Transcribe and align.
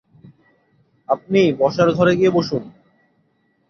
আপনি 1.09 1.41
বসার 1.59 1.89
ঘরে 1.91 2.13
গিয়ে 2.15 2.31
বসুন। 2.31 2.63